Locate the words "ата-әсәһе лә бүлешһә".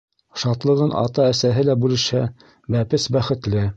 1.01-2.23